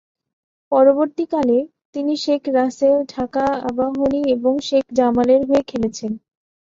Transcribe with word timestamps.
পরবর্তীকালে, 0.71 1.57
তিনি 1.93 2.13
শেখ 2.17 2.41
রাসেল, 2.49 2.95
ঢাকা 3.13 3.45
আবাহনী 3.69 4.21
এবং 4.35 4.53
শেখ 4.67 4.85
জামালের 4.93 5.41
হয়ে 5.49 5.63
খেলেছেন। 5.67 6.11